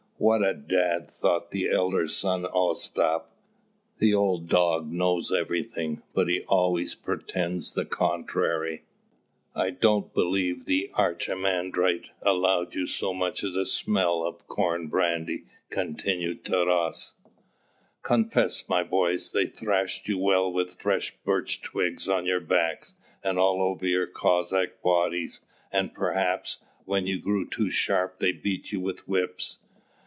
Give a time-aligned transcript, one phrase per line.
[0.23, 3.23] "What a dad!" thought the elder son Ostap.
[3.97, 8.83] "The old dog knows everything, but he always pretends the contrary."
[9.55, 15.45] "I don't believe the archimandrite allowed you so much as a smell of corn brandy,"
[15.71, 17.13] continued Taras.
[18.03, 22.93] "Confess, my boys, they thrashed you well with fresh birch twigs on your backs
[23.23, 25.41] and all over your Cossack bodies;
[25.71, 29.63] and perhaps, when you grew too sharp, they beat you with whips.